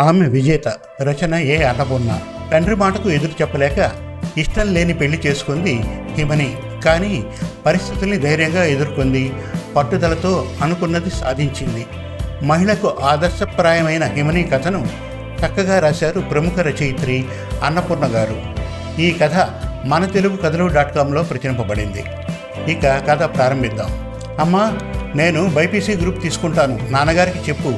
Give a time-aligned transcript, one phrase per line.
[0.00, 0.68] ఆమె విజేత
[1.02, 2.18] రచన ఏ అన్నపూర్ణ.
[2.52, 3.90] తండ్రి మాటకు ఎదురు చెప్పలేక
[4.38, 5.80] ఇష్టం లేని పెళ్ళి చేసుకుంది
[6.14, 6.56] హిమని.
[6.84, 7.26] కానీ
[7.66, 9.32] పరిస్థితుల్ని ధైర్యంగా ఎదుర్కొంది
[9.76, 11.86] పట్టుదలతో అనుకున్నది సాధించింది.
[12.42, 14.86] మహిళకు ఆదర్శప్రాయమైన హిమని కథను
[15.44, 17.24] చక్కగా రాశారు ప్రముఖ రచయిత్రి
[17.64, 18.42] అన్నపూర్ణ గారు.
[19.00, 19.48] ఈ కథ
[19.84, 22.04] మన తెలుగు కథలు డాట్ కామ్లో ప్రచురింపబడింది.
[22.72, 24.14] ఇక కథ ప్రారంభిద్దాం.
[24.40, 24.78] అమ్మా
[25.14, 26.78] నేను బైపీసీ గ్రూప్ తీసుకుంటాను.
[26.90, 27.74] నాన్నగారికి చెప్పు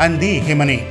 [0.00, 0.86] అంది హిమని.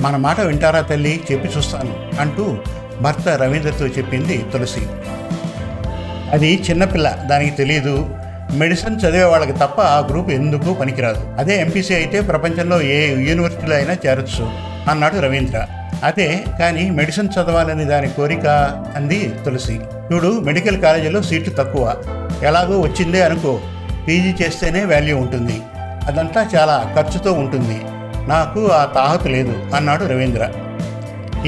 [0.00, 1.20] మన మాట వింటారా తల్లి?
[1.32, 2.58] చెప్పి చూస్తాను అంటూ
[3.00, 4.80] భర్త రవీంద్రతో చెప్పింది తులసి.
[6.32, 8.10] అది చిన్నపిల్ల దానికి తెలియదు
[8.52, 11.34] మెడిసిన్ చదివే వాళ్ళకి తప్ప ఆ గ్రూప్ ఎందుకు పనికిరాదు?
[11.38, 14.50] అదే ఎంపీసీ అయితే ప్రపంచంలో ఏ యూనివర్సిటీలో అయినా చేరొచ్చు
[14.90, 15.66] అన్నాడు రవీంద్ర.
[16.04, 18.46] అదే కానీ మెడిసిన్ చదవాలని దాని కోరిక
[18.96, 19.80] అంది తులసి.
[20.12, 21.94] చూడు మెడికల్ కాలేజీలో సీట్లు తక్కువ.
[22.42, 23.60] ఎలాగో వచ్చిందే అనుకో.
[24.08, 25.62] పీజీ చేస్తేనే వాల్యూ ఉంటుంది.
[26.06, 27.80] అదంతా చాలా ఖర్చుతో ఉంటుంది.
[28.28, 30.44] నాకు ఆ తాహత లేదు అన్నాడు రవీంద్ర.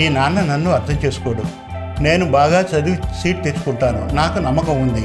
[0.00, 1.44] ఈ నాన్న నన్ను అర్థం చేసుకోడు.
[2.06, 5.04] నేను బాగా చదివి సీట్ తెచ్చుకుంటాను నాకు నమ్మకం ఉంది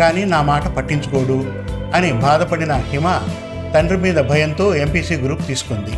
[0.00, 1.38] కానీ నా మాట పట్టించుకోడు
[1.96, 3.06] అని బాధపడిన హిమ
[3.74, 5.94] తండ్రి మీద భయంతో ఎంపీసీ గ్రూప్ తీసుకుంది.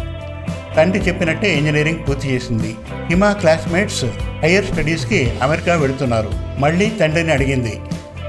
[0.77, 2.71] తండ్రి చెప్పినట్టే ఇంజనీరింగ్ పూర్తి చేసింది.
[3.11, 4.05] హిమ క్లాస్మేట్స్
[4.43, 6.31] హయ్యర్ స్టడీస్కి అమెరికా వెళుతున్నారు.
[6.59, 7.75] మళ్ళీ తండ్రిని అడిగింది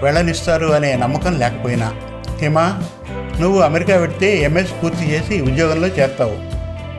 [0.04, 1.90] వెళ్ళనిస్తారు అనే నమ్మకం లేకపోయినా.
[2.42, 2.60] హిమ
[3.42, 6.38] నువ్వు అమెరికా పెడితే ఎంఎస్ పూర్తి చేసి ఉద్యోగంలో చేస్తావు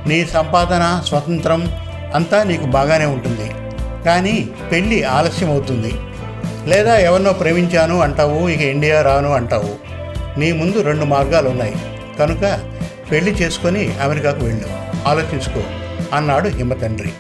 [0.06, 1.72] నీ సంపాదన స్వతంత్రం
[2.14, 3.50] అంతా నీకు బాగానే ఉంటుంది.
[4.04, 5.94] కానీ పెళ్ళి ఆలస్యం అవుతుంది.
[6.66, 9.92] లేదా ఎవరినో ప్రేమించాను అంటావు ఇక ఇండియా రాను అంటావు.
[10.38, 11.74] నీ ముందు రెండు మార్గాలు ఉన్నాయి.
[12.18, 12.60] కనుక
[13.10, 14.66] పెళ్ళి చేసుకొని అమెరికాకు వెళ్ళు.
[15.08, 15.62] ఆలోచించుకో.
[16.16, 17.12] అన్నాడు హిమ తండ్రి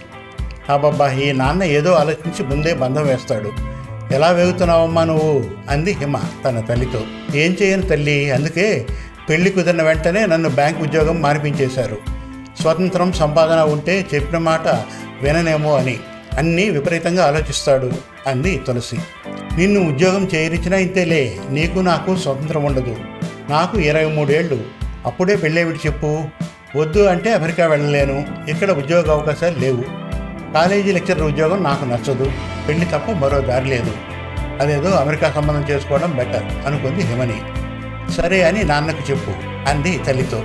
[0.68, 3.50] అబ్బబ్బా ఈ నాన్న ఏదో ఆలోచించి ముందే బంధం వేస్తాడు.
[4.12, 5.44] ఎలా వేగుతున్నావమ్మా నువ్వు?
[5.70, 7.00] అంది హిమ తన తల్లితో.
[7.34, 8.86] ఏం చేయను తల్లి అందుకే
[9.28, 12.21] పెళ్ళి కుదిరిన వెంటనే నన్ను బ్యాంక్ ఉద్యోగం మానిపించేశారు.
[12.62, 14.68] స్వతంత్రం సంపాదన ఉంటే చెప్పిన మాట
[15.22, 15.98] విననేమో అని.
[16.38, 17.92] అన్నీ విపరీతంగా ఆలోచిస్తాడు
[18.26, 18.98] అంది తులసి.
[19.56, 22.96] నిన్ను ఉద్యోగం చేయించినా ఇంతేలే నీకు నాకు స్వతంత్రం ఉండదు.
[23.50, 24.64] నాకు ఇరవై మూడేళ్ళు.
[25.06, 26.24] అప్పుడే పెళ్ళేవిటి చెప్పు?
[26.76, 28.26] వద్దు అంటే అమెరికా వెళ్ళలేను.
[28.48, 29.82] ఇక్కడ ఉద్యోగ అవకాశాలు లేవు.
[30.54, 32.32] కాలేజీ లెక్చరర్ ఉద్యోగం నాకు నచ్చదు.
[32.68, 33.92] పెళ్ళి తప్ప మరో దారి లేదు.
[34.60, 37.40] అదేదో అమెరికా సంబంధం చేసుకోవడం బెటర్ అనుకుంది హిమని.
[38.12, 39.32] సరే అని నాన్నకు చెప్పు
[39.70, 40.42] అంది తల్లితో.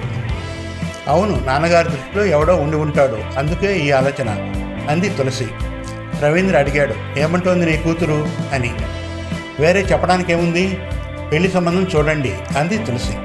[1.08, 3.18] అవును నాన్నగారి దృష్టిలో ఎవడో ఉండి ఉంటాడు.
[3.38, 4.30] అందుకే ఈ ఆలోచన.
[4.90, 5.48] అంది తులసి.
[6.24, 8.28] రవీంద్ర అడిగాడు ఏమంటోంది నీ కూతురు?
[8.54, 8.74] అని.
[9.60, 10.78] వేరే చెప్పడానికి ఏముంది
[11.32, 13.18] పెళ్ళి సంబంధం చూడండి అంది తులసి.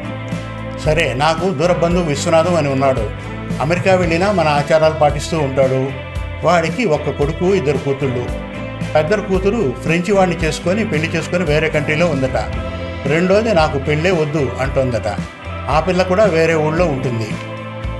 [0.84, 3.10] సరే నాకు దూరబంధువు విశ్వనాథం అని ఉన్నాడు.
[3.60, 5.91] అమెరికా వెళ్ళినా మన ఆచారాలు పాటిస్తూ ఉంటాడు.
[6.47, 8.26] వాడికి ఒక్క కొడుకు ఇద్దరు కూతుళ్ళు.
[8.94, 12.37] పెద్ద కూతురు ఫ్రెంచ్ వాడిని చేసుకొని పెళ్ళి చేసుకొని వేరే కంట్రీలో ఉందట.
[13.06, 15.16] రెండోది నాకు పెళ్ళే వద్దు అంటోందట.
[15.49, 17.28] ఆ పిల్ల కూడా వేరే ఊళ్ళో ఉంటుంది.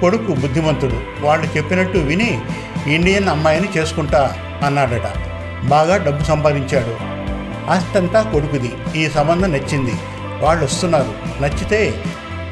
[0.03, 1.01] కొడుకు బుద్ధిమంతుడు.
[1.21, 2.41] వాళ్ళు చెప్పినట్టు విని
[2.87, 4.33] ఇండియన్ అమ్మాయిని చేసుకుంటా
[4.67, 5.09] అన్నాడట.
[5.65, 6.97] బాగా డబ్బు సంపాదించాడు.
[7.71, 8.73] ఆస్తంతా కొడుకుది.
[8.97, 9.93] ఈ సంబంధం నచ్చింది.
[10.41, 11.43] వాళ్ళు వస్తున్నారు.
[11.43, 11.81] నచ్చితే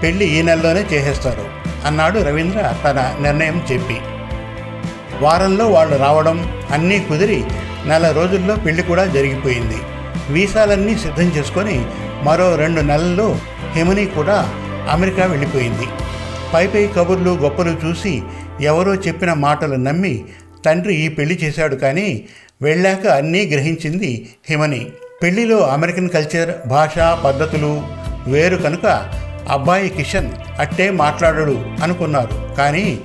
[0.02, 1.44] పెళ్ళి ఈ నెలలోనే చేసేస్తారు
[1.86, 3.96] అన్నాడు రవీంద్ర తన నిర్ణయం చెప్పి.
[5.20, 7.44] వారంలో వాళ్ళు రావడం అన్నీ కుదిరి
[7.84, 9.78] నెల రోజుల్లో పెళ్ళి కూడా జరిగిపోయింది.
[10.30, 11.86] వీసాలన్నీ సిద్ధం చేసుకొని
[12.22, 13.38] మరో రెండు నెలల్లో
[13.72, 14.38] హిమని కూడా
[14.90, 15.86] అమెరికా వెళ్ళిపోయింది.
[16.54, 18.22] పై పై కబుర్లు గొప్పలు చూసి
[18.60, 20.24] ఎవరో చెప్పిన మాటలు నమ్మి
[20.64, 22.24] తండ్రి ఈ పెళ్ళి చేశాడు కానీ
[22.62, 24.86] వెళ్ళాక అన్నీ గ్రహించింది హిమని.
[25.22, 27.82] పెళ్ళిలో అమెరికన్ కల్చర్ భాష పద్ధతులు
[28.26, 28.86] వేరు కనుక
[29.50, 32.54] అబ్బాయి కిషన్ అట్టే మాట్లాడడు అనుకున్నారు.
[32.54, 33.00] కానీ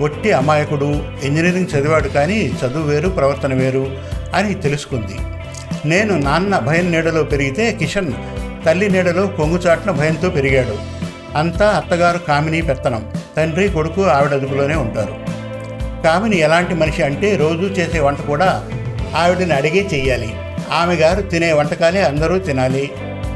[0.00, 3.98] ఒట్టి అమాయకుడు ఇంజనీరింగ్ చదివాడు కానీ చదువు వేరు ప్రవర్తన వేరు
[4.34, 5.18] అని తెలుసుకుంది.
[5.88, 8.12] నేను నాన్న భయం నీడలో పెరిగితే కిషన్
[8.66, 10.99] తల్లి నీడలో కొంగుచాట్ల భయంతో పెరిగాడు.
[11.36, 13.12] అంతా అత్తగారు కామిని పెత్తనం.
[13.36, 15.14] తండ్రి కొడుకు ఆవిడ అదుపులోనే ఉంటారు.
[16.02, 18.64] కామిని ఎలాంటి మనిషి అంటే రోజు చేసే వంట కూడా
[19.16, 20.34] ఆవిడని అడిగే చెయ్యాలి.
[20.72, 22.90] ఆమె గారు తినే వంటకాలే అందరూ తినాలి.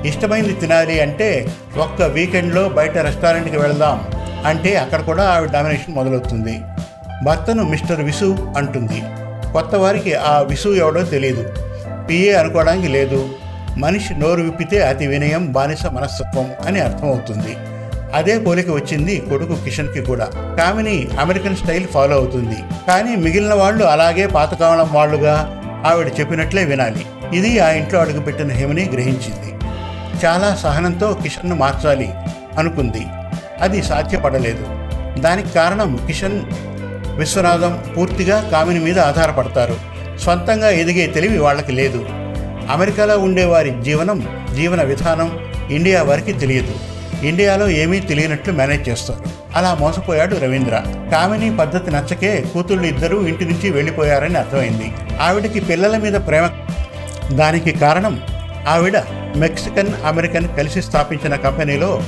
[0.04, 1.46] ఇష్టమైంది తినాలి అంటే
[1.76, 4.04] ఒక్క వీకెండ్లో బయట రెస్టారెంట్కి వెళదాం
[4.46, 6.60] అంటే అక్కడ కూడా ఆవిడ డామినేషన్ మొదలవుతుంది.
[7.24, 9.02] భర్తను మిస్టర్ విసు అంటుంది.
[9.52, 11.52] కొత్త వారికి ఆ విసు ఎవడో తెలియదు
[12.10, 13.28] పిఏ అనుకోవడానికి లేదు.
[13.76, 17.56] మనిషి నోరు విప్పితే అతి వినయం బానిస మనస్తత్వం అని అర్థమవుతుంది.
[18.14, 20.24] అదే పోలిక వచ్చింది కొడుకు కిషన్కి కూడా.
[20.34, 22.56] కామిని అమెరికన్ స్టైల్ ఫాలో అవుతుంది.
[22.88, 27.06] కానీ మిగిలిన వాళ్ళు అలాగే పాతకాలం వాళ్ళుగా ఆవిడ చెప్పినట్లే వినాలి.
[27.32, 29.64] ఇది ఆ ఇంట్లో అడుగుపెట్టిన హిమని గ్రహించింది.
[30.26, 32.10] చాలా సహనంతో కిషన్ను మార్చాలి
[32.58, 33.06] అనుకుంది.
[33.60, 34.66] అది సాధ్యపడలేదు.
[35.20, 36.42] దానికి కారణం కిషన్
[37.18, 39.76] విశ్వనాథం పూర్తిగా కామిని మీద ఆధారపడతారు.
[40.18, 42.06] సొంతంగా ఎదిగే తెలివి వాళ్ళకి లేదు.
[42.70, 45.38] అమెరికాలో ఉండే వారి జీవనం జీవన విధానం
[45.70, 46.93] ఇండియా వారికి తెలియదు.
[47.22, 49.22] ఇండియాలో ఏమీ తెలియనట్లు మేనేజ్ చేస్తారు.
[49.56, 50.82] అలా మోసపోయాడు రవీంద్ర.
[51.12, 54.92] కామిని పద్ధతి నచ్చకే కూతుళ్ళు ఇద్దరూ ఇంటి నుంచి వెళ్ళిపోయారని అర్థమైంది.
[55.20, 56.50] ఆవిడకి పిల్లల మీద ప్రేమ
[57.32, 58.22] దానికి కారణం
[58.68, 58.98] ఆవిడ
[59.36, 62.02] మెక్సికన్ అమెరికన్ కలిసి స్థాపించిన కంపెనీలో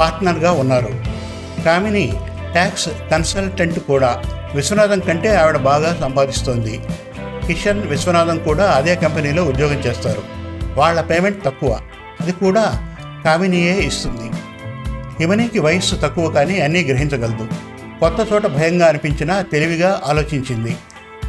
[0.00, 0.88] పార్ట్నర్గా ఉన్నారు.
[1.64, 2.12] కామిని
[2.52, 4.22] ట్యాక్స్ కన్సల్టెంట్ కూడా.
[4.54, 6.80] విశ్వనాథం కంటే ఆవిడ బాగా సంపాదిస్తోంది.
[7.46, 10.22] కిషన్ విశ్వనాథం కూడా అదే కంపెనీలో ఉద్యోగం చేస్తారు.
[10.74, 11.80] వాళ్ళ పేమెంట్ తక్కువ.
[12.20, 14.30] అది కూడా కామినియే ఇస్తుంది.
[15.20, 17.48] హిమనీకి వయస్సు తక్కువ కానీ అన్నీ గ్రహించగలదు.
[18.00, 20.76] కొత్త చోట భయంగా అనిపించినా తెలివిగా ఆలోచించింది.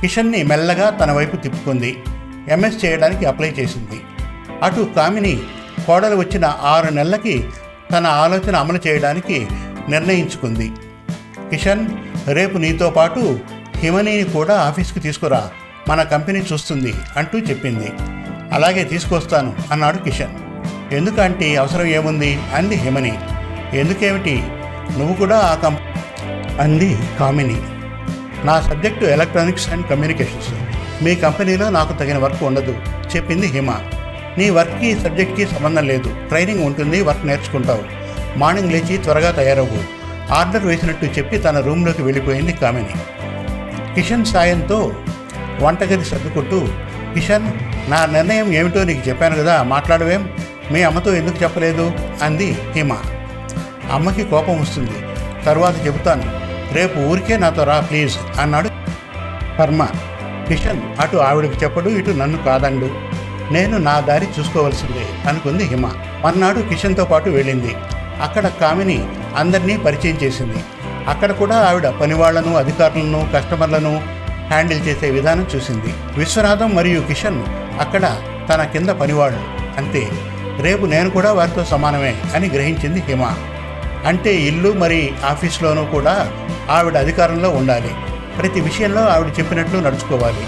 [0.01, 1.97] కిషన్ని మెల్లగా తన వైపు తిప్పుకుంది.
[2.49, 4.01] ఎంఎస్ చేయడానికి అప్లై చేసింది.
[4.63, 5.39] అటు కామిని
[5.87, 7.49] కోడలు వచ్చిన ఆరు నెలలకి
[7.91, 9.47] తన ఆలోచన అమలు చేయడానికి
[9.89, 10.71] నిర్ణయించుకుంది.
[11.49, 11.89] కిషన్
[12.27, 13.39] రేపు నీతో పాటు
[13.75, 15.49] హిమనీని కూడా ఆఫీస్కి తీసుకురా.
[15.87, 17.91] మన కంపెనీ చూస్తుంది అంటూ చెప్పింది.
[18.53, 20.35] అలాగే తీసుకొస్తాను అన్నాడు కిషన్.
[20.93, 22.39] ఎందుకంటే అవసరం ఏముంది?
[22.53, 23.19] అంది హిమని.
[23.73, 24.43] ఎందుకేమిటి?
[24.97, 25.77] నువ్వు కూడా ఆ కం
[26.59, 27.57] అంది కామిని.
[28.45, 30.49] నా సబ్జెక్టు ఎలక్ట్రానిక్స్ అండ్ కమ్యూనికేషన్స్.
[31.03, 32.75] మీ కంపెనీలో నాకు తగిన వర్క్ ఉండదు
[33.15, 33.71] చెప్పింది హిమ.
[34.37, 36.15] నీ వర్క్కి సబ్జెక్ట్కి సంబంధం లేదు.
[36.27, 37.83] ట్రైనింగ్ ఉంటుంది వర్క్ నేర్చుకుంటావు.
[38.37, 40.01] మార్నింగ్ లేచి త్వరగా తయారవు
[40.33, 42.93] ఆర్డర్ వేసినట్టు చెప్పి తన రూమ్లోకి వెళ్ళిపోయింది కామిని.
[43.95, 44.91] కిషన్ సాయంతో
[45.59, 46.67] వంటగది సర్దుకుంటూ
[47.13, 47.51] కిషన్
[47.91, 50.29] నా నిర్ణయం ఏమిటో నీకు చెప్పాను కదా మాట్లాడవేం?
[50.71, 51.91] మీ అమ్మతో ఎందుకు చెప్పలేదు?
[52.23, 52.97] అంది హిమ.
[53.91, 54.91] అమ్మకి కోపం వస్తుంది.
[55.45, 56.23] తర్వాత చెబుతాను
[56.73, 58.69] రేపు ఊరికే నాతో రా ప్లీజ్ అన్నాడు.
[59.57, 59.87] కర్మ
[60.47, 62.89] కిషన్ అటు ఆవిడకి చెప్పడు ఇటు నన్ను కాదండు.
[63.53, 65.91] నేను నా దారి చూసుకోవలసిందే అనుకుంది హిమ.
[66.25, 67.75] మర్నాడు కిషన్తో పాటు వెళ్ళింది.
[68.21, 70.57] అక్కడ కామిని అందరినీ పరిచయం చేసింది.
[71.07, 74.01] అక్కడ కూడా ఆవిడ పనివాళ్ళను అధికారులను కస్టమర్లను
[74.47, 75.93] హ్యాండిల్ చేసే విధానం చూసింది.
[76.17, 77.43] విశ్వనాథం మరియు కిషన్
[77.79, 78.17] అక్కడ
[78.53, 79.39] తన కింద పనివాళ్ళు.
[79.77, 80.09] అంతే.
[80.61, 83.33] రేపు నేను కూడా వారితో సమానమే అని గ్రహించింది హిమ.
[84.05, 86.31] అంటే ఇల్లు మరి ఆఫీస్లోనూ కూడా
[86.69, 87.91] ఆవిడ అధికారంలో ఉండాలి.
[88.39, 90.45] ప్రతి విషయంలో ఆవిడ చెప్పినట్లు నడుచుకోవాలి.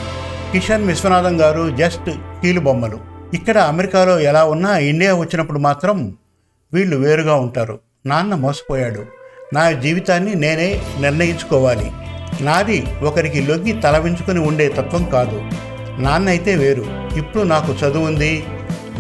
[0.52, 3.00] కిషన్ విశ్వనాథం గారు జస్ట్ కీలు బొమ్మలు.
[3.34, 6.18] ఇక్కడ అమెరికాలో ఎలా ఉన్నా ఇండియా వచ్చినప్పుడు మాత్రం
[6.74, 7.80] వీళ్ళు వేరుగా ఉంటారు.
[8.06, 9.06] నాన్న మోసపోయాడు.
[9.54, 11.92] నా జీవితాన్ని నేనే నిర్ణయించుకోవాలి.
[12.42, 15.42] నాది ఒకరికి లొగ్గి తలవించుకుని ఉండే తత్వం కాదు.
[16.02, 16.86] నాన్న అయితే వేరు.
[17.18, 18.44] ఇప్పుడు నాకు చదువు ఉంది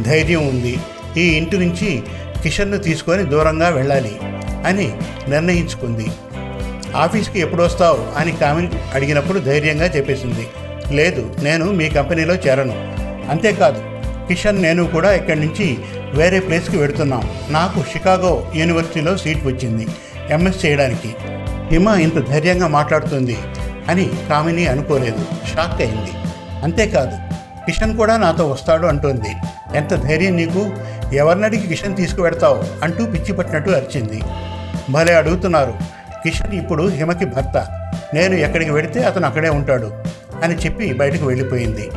[0.01, 0.77] ధైర్యం ఉంది.
[1.17, 2.03] ఈ ఇంటి నుంచి
[2.44, 4.19] కిషన్ను తీసుకొని దూరంగా వెళ్ళాలి.
[4.65, 4.98] అని
[5.30, 6.07] నిర్ణయించుకుంది.
[6.95, 10.48] ఆఫీస్కి ఎప్పుడు వస్తావు అని కామిని అడిగినప్పుడు ధైర్యంగా చెప్పేసింది.
[10.95, 12.94] లేదు నేను మీ కంపెనీలో చేరను.
[13.31, 13.81] అంతేకాదు
[14.27, 15.77] కిషన్ నేను కూడా ఇక్కడి నుంచి
[16.13, 17.30] వేరే ప్లేస్కి వెడుతున్నాం.
[17.50, 19.88] నాకు షికాగో యూనివర్సిటీలో సీట్ వచ్చింది
[20.30, 21.15] ఎంఎస్ చేయడానికి.
[21.71, 23.38] హిమ ఇంత ధైర్యంగా మాట్లాడుతుంది
[23.89, 25.25] అని కామిని అనుకోలేదు.
[25.54, 26.12] షాక్ అయింది.
[26.63, 27.18] అంతేకాదు
[27.65, 29.30] కిషన్ కూడా నాతో వస్తాడు అంటోంది.
[29.75, 30.71] ఎంత ధైర్యం నీకు?
[31.13, 32.63] ఎవరినడిగి కిషన్ తీసుకువెడతావు?
[32.83, 34.21] అంటూ పిచ్చి పట్టినట్టు అరిచింది.
[34.89, 35.74] భలే అడుగుతున్నారు.
[36.24, 37.68] కిషన్ ఇప్పుడు హిమకి భర్త.
[38.13, 39.91] నేను ఎక్కడికి వెడితే అతను అక్కడే ఉంటాడు
[40.44, 41.91] అని చెప్పి బయటకు వెళ్ళిపోయింది.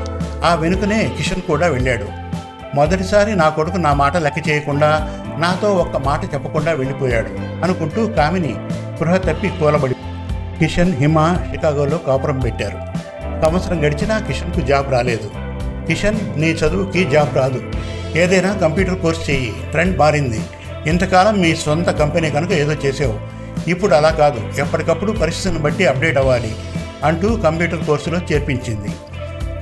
[0.45, 2.27] ఆ వెనుకనే కిషన్ కూడా వెళ్ళాడు.
[2.75, 7.29] మొదటిసారి నా కొడుకు నా మాట లెక్క చేయకుండా నాతో ఒక్క మాట చెప్పకుండా వెళ్ళిపోయాడు
[7.65, 8.55] అనుకుంటూ కామిని
[9.03, 9.95] గృహ తప్పి కూలబడి
[10.59, 12.97] కిషన్ హిమ షికాగోలో కాపురం పెట్టారు.
[13.47, 15.31] సంవత్సరం గడిచినా కిషన్కు జాబ్ రాలేదు.
[15.87, 17.63] కిషన్ నీ చదువుకి జాబ్ రాదు.
[18.17, 19.55] ఏదైనా కంప్యూటర్ కోర్స్ చెయ్యి.
[19.71, 20.41] ట్రెండ్ మారింది.
[20.87, 23.37] ఇంతకాలం మీ సొంత కంపెనీ కనుక ఏదో చేసావు.
[23.71, 24.61] ఇప్పుడు అలా కాదు.
[24.61, 26.55] ఎప్పటికప్పుడు పరిస్థితిని బట్టి అప్డేట్ అవ్వాలి
[27.05, 28.89] అంటూ కంప్యూటర్ కోర్సులో చేర్పించింది.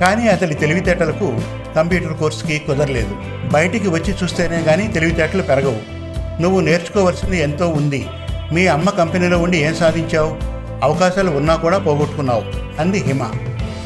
[0.00, 1.40] కానీ అతని తెలివితేటలకు
[1.76, 3.16] కంప్యూటర్ కోర్సుకి కుదరలేదు.
[3.52, 5.94] బయటికి వచ్చి చూస్తేనే కానీ తెలివితేటలు పెరగవు.
[6.42, 8.06] నువ్వు నేర్చుకోవాల్సింది ఎంతో ఉంది.
[8.52, 10.36] మీ అమ్మ కంపెనీలో ఉండి ఏం సాధించావు?
[10.84, 12.42] అవకాశాలు ఉన్నా కూడా పోగొట్టుకున్నావు.
[12.80, 13.22] అంది హిమ.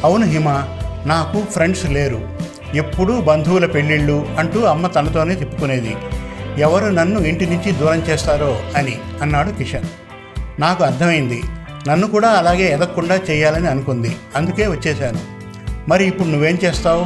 [0.03, 0.63] అవును హిమ
[1.05, 2.21] నాకు ఫ్రెండ్స్ లేరు.
[2.75, 5.95] ఎప్పుడూ బంధువుల పెళ్ళిళ్ళు అంటూ అమ్మ తనతోనే తిప్పుకునేది.
[6.59, 9.85] ఎవరు నన్ను ఇంటి నుంచి దూరం చేస్తారో అని అన్నాడు కిషన్.
[10.59, 11.43] నాకు అర్థమైంది.
[11.87, 14.15] నన్ను కూడా అలాగే ఎదగకుండా చేయాలని అనుకుంది.
[14.35, 15.19] అందుకే వచ్చేశాను.
[15.89, 17.05] మరి ఇప్పుడు నువ్వేం చేస్తావు?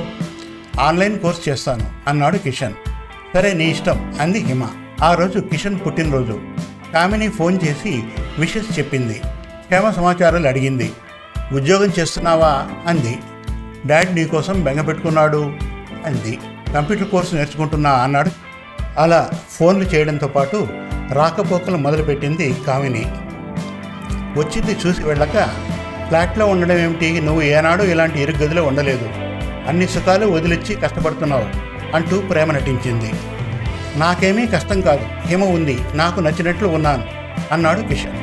[0.79, 2.73] ఆన్లైన్ కోర్స్ చేస్తాను అన్నాడు కిషన్.
[3.33, 4.67] సరే నీ ఇష్టం అంది హిమ.
[5.03, 6.41] ఆ రోజు కిషన్ పుట్టినరోజు.
[6.93, 8.03] కామిని ఫోన్ చేసి
[8.39, 9.21] విషెస్ చెప్పింది.
[9.49, 10.91] క్షేమ సమాచారాలు అడిగింది.
[11.53, 12.67] ఉద్యోగం చేస్తున్నావా?
[12.87, 13.19] అంది.
[13.85, 15.53] డాడీ నీకోసం బెంగ పెట్టుకున్నాడు
[16.05, 16.39] అంది.
[16.73, 18.31] కంప్యూటర్ కోర్సు నేర్చుకుంటున్నా అన్నాడు
[18.97, 20.67] అలా ఫోన్లు చేయడంతో పాటు
[21.11, 23.05] రాకపోకలు మొదలుపెట్టింది కామిని.
[24.39, 25.43] వచ్చింది చూసి వెళ్ళక
[26.07, 27.21] ఫ్లాట్లో ఉండడం ఏమిటి?
[27.21, 29.09] నువ్వు ఏనాడు ఇలాంటి ఇరు గదిలో ఉండలేదు.
[29.67, 31.45] అన్ని సుఖాలు వదిలిచ్చి కష్టపడుతున్నావు
[31.95, 33.11] అంటూ ప్రేమ నటించింది.
[33.95, 35.05] నాకేమీ కష్టం కాదు.
[35.27, 35.79] హిమ ఉంది.
[35.93, 37.03] నాకు నచ్చినట్లు ఉన్నాను
[37.51, 38.19] అన్నాడు కిషన్.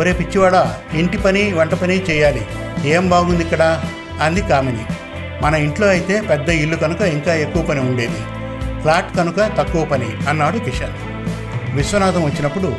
[0.00, 2.46] ఒరే పిచ్చివాడా ఇంటి పని వంట పని చేయాలి.
[2.84, 3.82] ఏం బాగుంది ఇక్కడ?
[4.22, 4.84] అంది కామిని.
[5.42, 8.37] మన ఇంట్లో అయితే పెద్ద ఇల్లు కనుక ఇంకా ఎక్కువ పని ఉండేది.
[8.80, 10.92] ఫ్లాట్ కనుక తక్కువ పని అన్నాడు కిషన్.
[11.76, 12.76] విశ్వనాథం వచ్చినప్పుడు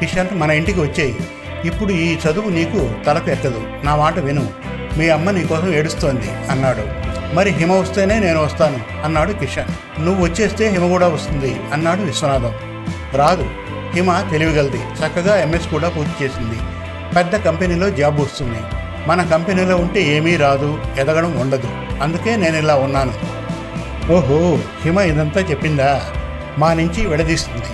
[0.00, 1.16] కిషన్ మన ఇంటికి వచ్చేయి.
[1.64, 4.50] ఇప్పుడు ఈ చదువు నీకు తలకు ఎక్కదు నా మాట విను.
[4.98, 7.02] మీ అమ్మ నీకోసం ఏడుస్తోంది అన్నాడు.
[7.34, 10.04] మరి హిమ వస్తేనే నేను వస్తాను అన్నాడు కిషన్.
[10.04, 12.52] నువ్వు వచ్చేస్తే హిమ కూడా వస్తుంది అన్నాడు విశ్వనాథం.
[13.14, 13.50] రాదు.
[13.92, 14.76] హిమ తెలివిగలది.
[14.76, 16.58] చక్కగా ఎంఎస్ కూడా పూర్తి చేసింది.
[17.16, 18.58] పెద్ద కంపెనీలో జాబ్ వస్తుంది.
[19.06, 21.68] మన కంపెనీలో ఉంటే ఏమీ రాదు ఎదగడం ఉండదు.
[22.02, 23.41] అందుకే నేను ఇలా ఉన్నాను.
[24.10, 26.02] ఓహో హిమ ఇదంతా చెప్పిందా?
[26.58, 27.66] మా నుంచి విడదీస్తుంది.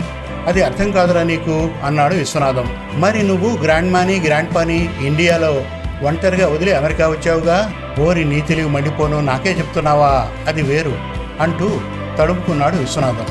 [0.46, 2.76] అది అర్థం కాదురా నీకు అన్నాడు విశ్వనాథం.
[2.94, 5.64] మరి నువ్వు గ్రాండ్ మాని గ్రాండ్ పాని ఇండియాలో
[6.02, 7.72] ఒంటరిగా వదిలి అమెరికా వచ్చావుగా?
[7.98, 10.28] ఓరి నీ తెలివి మండిపోను నాకే చెప్తున్నావా?
[10.46, 10.98] అది వేరు
[11.40, 11.80] అంటూ
[12.18, 13.26] తడుపుకున్నాడు విశ్వనాథం.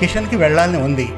[0.00, 1.08] కిషన్కి వెళ్ళాలని ఉంది.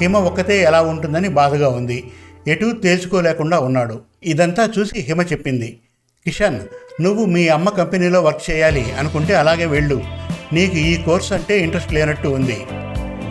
[0.00, 2.10] హిమ ఒక్కతే ఎలా ఉంటుందని బాధగా ఉంది.
[2.48, 4.00] ఎటూ తేల్చుకోలేకుండా ఉన్నాడు.
[4.24, 5.78] ఇదంతా చూసి హిమ చెప్పింది.
[6.24, 6.60] కిషన్
[7.00, 10.19] నువ్వు మీ అమ్మ కంపెనీలో వర్క్ చేయాలి అనుకుంటే అలాగే వెళ్ళు.
[10.52, 12.64] నీకు ఈ కోర్స్ అంటే ఇంట్రెస్ట్ లేనట్టు ఉంది.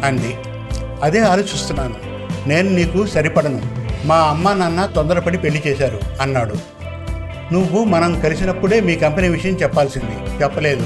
[0.04, 0.36] అంది.
[1.04, 1.96] అదే ఆలోచిస్తున్నాను.
[2.50, 3.62] నేను నీకు సరిపడను.
[4.06, 6.54] మా అమ్మ నాన్న తొందరపడి పెళ్ళి చేశారు అన్నాడు.
[7.54, 10.44] నువ్వు మనం కలిసినప్పుడే మీ కంపెనీ విషయం చెప్పాల్సింది.
[10.44, 10.86] చెప్పలేదు.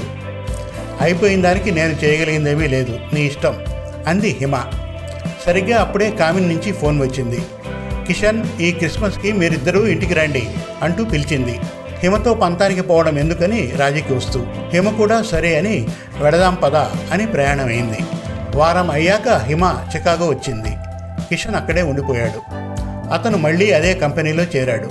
[1.00, 2.98] అయిపోయిన దానికి నేను చేయగలిగిందేమీ లేదు.
[3.12, 3.58] నీ ఇష్టం.
[4.06, 4.62] అంది హిమ.
[5.46, 7.42] సరిగ్గా అప్పుడే కామిన్ నుంచి ఫోన్ వచ్చింది.
[8.06, 10.48] కిషన్ ఈ క్రిస్మస్కి మీరిద్దరూ ఇంటికి రండి
[10.82, 11.58] అంటూ పిలిచింది.
[12.04, 15.88] హిమతో పంతానికి పోవడం ఎందుకని రాజీకి వస్తూ హిమ కూడా సరే అని
[16.20, 16.76] వెడదాం పద
[17.12, 17.98] అని ప్రయాణం అయింది
[18.54, 20.72] వారం అయ్యాక హిమ చికాగో వచ్చింది.
[21.28, 22.40] కిషన్ అక్కడే ఉండిపోయాడు.
[23.14, 24.88] అతను మళ్ళీ అదే కంపెనీలో చేరాడు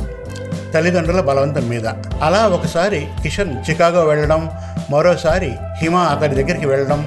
[0.74, 1.88] తల్లిదండ్రుల బలవంతం మీద.
[2.24, 4.50] అలా ఒకసారి కిషన్ చికాగో వెళ్ళడం
[4.90, 5.52] మరోసారి
[5.82, 7.02] హిమ అతడి దగ్గరికి వెళ్ళడం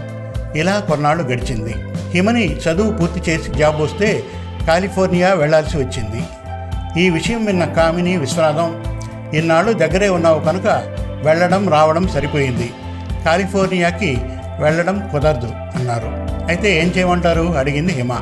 [0.56, 1.74] ఇలా కొన్నాళ్ళు గడిచింది.
[2.10, 4.22] హిమని చదువు పూర్తి చేసి జాబ్ వస్తే
[4.66, 6.22] కాలిఫోర్నియా వెళ్ళాల్సి వచ్చింది.
[7.02, 8.95] ఈ విషయం విన్న కామిని విశ్వనాథం
[9.38, 10.66] ఇన్నాళ్ళు దగ్గరే ఉన్నావు కనుక
[11.24, 12.70] వెళ్ళడం రావడం సరిపోయింది.
[13.24, 14.18] కాలిఫోర్నియాకి
[14.60, 16.06] వెళ్ళడం కుదరదు అన్నారు.
[16.48, 17.42] అయితే ఏం చేయమంటారు?
[17.42, 18.12] అడిగింది హిమ.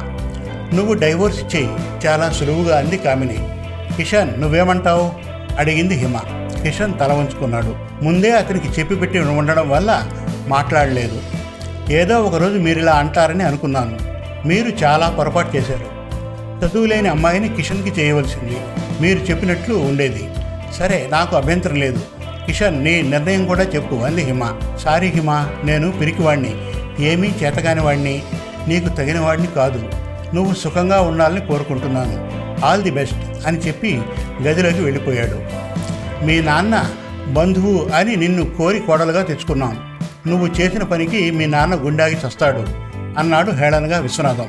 [0.74, 1.70] నువ్వు డైవోర్స్ చేయి
[2.06, 3.48] చాలా సులువుగా అంది కామిని.
[3.96, 5.12] కిషన్ నువ్వేమంటావు?
[5.58, 6.20] అడిగింది హిమ.
[6.62, 10.10] కిషన్ తల ఉంచుకున్నాడు ముందే అతనికి చెప్పి పెట్టి ఉండడం వల్ల
[10.48, 11.20] మాట్లాడలేదు.
[11.92, 13.98] ఏదో ఒకరోజు మీరు ఇలా అంటారని అనుకున్నాను.
[14.48, 15.94] మీరు చాలా పొరపాటు చేశారు.
[16.66, 18.56] చదువులేని అమ్మాయిని కిషన్కి చేయవలసింది.
[19.00, 20.28] మీరు చెప్పినట్లు ఉండేది.
[20.78, 22.00] సరే నాకు అభ్యంతరం లేదు.
[22.46, 24.60] కిషన్ నీ నిర్ణయం కూడా చెప్పు అంది హిమ.
[24.84, 26.54] సారీ హిమ నేను పిరికివాణ్ణి.
[27.04, 28.22] ఏమీ చేతగాని వాడిని
[28.68, 29.90] నీకు తగిన వాడిని కాదు.
[30.34, 32.34] నువ్వు సుఖంగా ఉండాలని కోరుకుంటున్నాను.
[32.64, 34.02] ఆల్ ది బెస్ట్ అని చెప్పి
[34.42, 35.64] గదిలోకి వెళ్ళిపోయాడు.
[36.24, 36.90] మీ నాన్న
[37.28, 39.98] బంధువు అని నిన్ను కోరి కోడలుగా తెచ్చుకున్నాం.
[40.26, 42.64] నువ్వు చేసిన పనికి మీ నాన్న గుండాగి చస్తాడు
[43.18, 44.46] అన్నాడు హేళనగా విశ్వనాథం.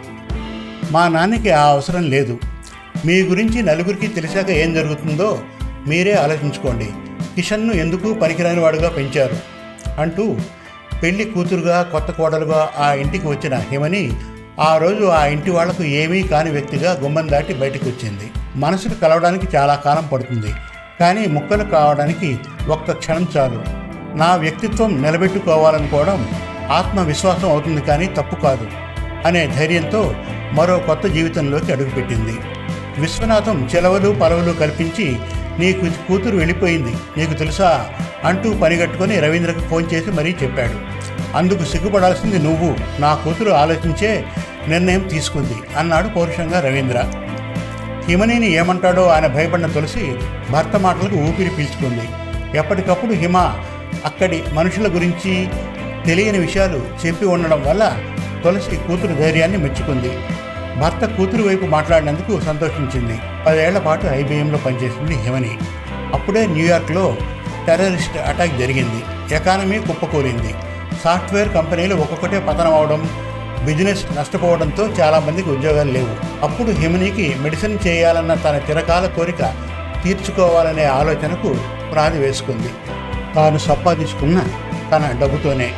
[0.92, 2.40] మా నాన్నకి ఆ అవసరం లేదు.
[3.06, 5.40] మీ గురించి నలుగురికి తెలిసాక ఏం జరుగుతుందో
[5.88, 6.86] మీరే ఆలోచించుకోండి.
[7.36, 9.38] కిషన్ను ఎందుకు పనికిరాని వాడుగా పెంచారు?
[10.02, 10.38] అంటూ
[11.04, 14.14] పెళ్ళి కూతురుగా కొత్త కోడలుగా ఆ ఇంటికి వచ్చిన హిమని
[14.60, 19.76] ఆ రోజు ఆ ఇంటి వాళ్ళకు ఏమీ కాని వ్యక్తిగా గుమ్మం దాటి బయటకు వచ్చింది మనసును కలవడానికి చాలా
[19.76, 20.54] కాలం పడుతుంది.
[21.00, 22.40] కానీ ముక్కలు కావడానికి
[22.70, 23.64] ఒక్క క్షణం చాలు.
[24.18, 26.30] నా వ్యక్తిత్వం నిలబెట్టుకోవాలనుకోవడం
[26.72, 28.68] ఆత్మవిశ్వాసం అవుతుంది కానీ తప్పు కాదు
[29.26, 30.16] అనే ధైర్యంతో
[30.54, 32.38] మరో కొత్త జీవితంలోకి అడుగుపెట్టింది.
[33.02, 35.20] విశ్వనాథం చెలవలు పలవలు కల్పించి
[35.60, 36.96] నీకు కూతురు వెళ్ళిపోయింది.
[37.18, 37.90] నీకు తెలుసా?
[38.24, 40.96] అంటూ పనిగట్టుకొని రవీంద్రకు ఫోన్ చేసి మరీ చెప్పాడు.
[41.38, 43.02] అందుకు సిగ్గుపడాల్సింది నువ్వు.
[43.02, 44.26] నా కూతురు ఆలోచించే
[44.68, 47.04] నిర్ణయం తీసుకుంది అన్నాడు పౌరుషంగా రవీంద్ర.
[48.10, 50.16] హిమనీని ఏమంటాడో ఆయన భయపడిన తులసి
[50.52, 52.10] భర్త మాటలకు ఊపిరి పీల్చుకుంది.
[52.58, 53.38] ఎప్పటికప్పుడు హిమ
[54.06, 55.48] అక్కడి మనుషుల గురించి
[56.06, 57.98] తెలియని విషయాలు చెప్పి ఉండడం వల్ల
[58.44, 60.12] తులసి కూతురు ధైర్యాన్ని మెచ్చుకుంది.
[60.82, 63.20] భర్త కూతురు వైపు మాట్లాడినందుకు సంతోషించింది.
[63.48, 65.58] పదేళ్ళ పాటు ఐబీఎంలో పనిచేసింది హిమని.
[66.14, 67.18] అప్పుడే న్యూయార్క్లో
[67.68, 69.04] టెర్రరిస్ట్ అటాక్ జరిగింది.
[69.36, 70.56] ఎకానమీ కుప్పకూలింది
[71.04, 73.10] సాఫ్ట్వేర్ కంపెనీలు ఒక్కొక్కటే పతనం అవడం
[73.66, 76.44] బిజినెస్ నష్టపోవడంతో చాలామందికి ఉద్యోగాలు లేవు.
[76.46, 79.42] అప్పుడు హిమనికి మెడిసిన్ చేయాలన్న తన చిరకాల కోరిక
[80.04, 81.58] తీర్చుకోవాలనే ఆలోచనకు
[81.92, 82.70] ప్రాణి వేసుకుంది.
[83.36, 84.40] తాను సంపాదించుకున్న
[84.92, 85.74] తన డబ్బుతోనే.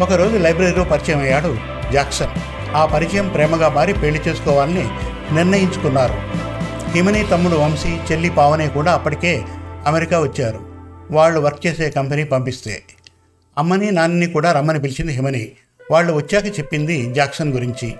[0.00, 1.56] ఒకరోజు లైబ్రరీలో పరిచయం అయ్యాడు
[1.92, 2.53] జాక్సన్.
[2.74, 4.88] ఆ పరిచయం ప్రేమగా మారి పెళ్ళి చేసుకోవాలని
[5.34, 6.14] నిర్ణయించుకున్నారు.
[6.90, 9.42] హిమని తమ్ముడు వంశీ చెల్లి పావనే కూడా అప్పటికే
[9.86, 10.60] అమెరికా వచ్చారు.
[11.10, 12.82] వాళ్ళు వర్క్ చేసే కంపెనీ పంపిస్తే.
[13.58, 15.50] అమ్మని నాన్నని కూడా రమ్మని పిలిచింది హిమని.
[15.90, 17.94] వాళ్ళు వచ్చాక చెప్పింది జాక్సన్ గురించి.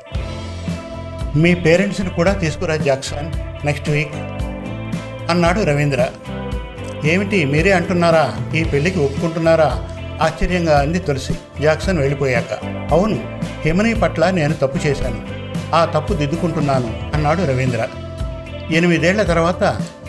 [1.36, 3.32] మీ పేరెంట్స్ని కూడా తీసుకురా జాక్సన్
[3.66, 4.14] నెక్స్ట్ వీక్
[5.30, 6.08] అన్నాడు రవీంద్ర.
[7.04, 8.52] ఏమిటి మీరే అంటున్నారా?
[8.54, 9.88] ఈ పెళ్ళికి ఒప్పుకుంటున్నారా?
[10.22, 11.34] ఆశ్చర్యంగా అంది తులసి.
[11.62, 12.52] జాక్సన్ వెళ్ళిపోయాక.
[12.90, 13.33] అవును
[13.64, 15.22] హిమని పట్ల నేను తప్పు చేశాను.
[15.74, 17.88] ఆ తప్పు దిద్దుకుంటున్నాను అన్నాడు రవీంద్ర.
[18.72, 19.64] ఎనిమిదేళ్ళ తర్వాత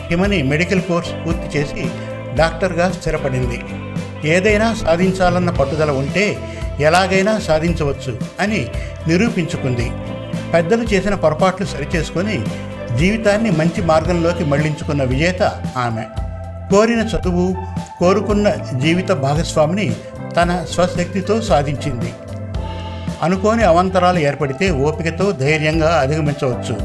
[0.08, 1.90] హిమని మెడికల్ కోర్స్ పూర్తి చేసి
[2.34, 3.60] డాక్టర్గా స్థిరపడింది.
[4.28, 6.38] ఏదైనా సాధించాలన్న పట్టుదల ఉంటే
[6.80, 8.68] ఎలాగైనా సాధించవచ్చు అని
[9.08, 9.92] నిరూపించుకుంది.
[10.52, 12.44] పెద్దలు చేసిన పొరపాట్లు సరిచేసుకొని
[12.96, 15.42] జీవితాన్ని మంచి మార్గంలోకి మళ్ళించుకున్న విజేత
[15.76, 16.02] ఆమె.
[16.70, 17.56] కోరిన చదువు
[17.98, 19.96] కోరుకున్న జీవిత భాగస్వామిని
[20.36, 22.12] తన స్వశక్తితో సాధించింది.
[23.22, 26.76] అనుకోని అవంతరాలు ఏర్పడితే ఓపికతో ధైర్యంగా అధిగమించవచ్చు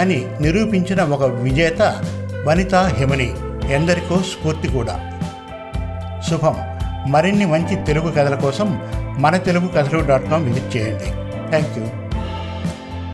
[0.00, 2.02] అని నిరూపించిన ఒక విజేత
[2.44, 3.34] వనితా హిమని
[3.70, 5.10] ఎందరికో స్ఫూర్తి కూడా.
[6.30, 6.54] శుభం.
[7.08, 8.80] మరిన్ని మంచి తెలుగు కథల కోసం
[9.18, 11.04] మన తెలుగు కథలు డాట్ కామ్ విజిట్ చేయండి.
[11.48, 12.03] Thank you